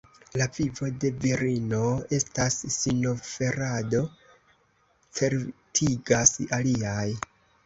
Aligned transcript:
La 0.41 0.45
vivo 0.53 0.87
de 1.01 1.09
virino 1.25 1.81
estas 2.17 2.57
sinoferado, 2.77 4.01
certigas 5.21 6.35
aliaj. 6.61 7.09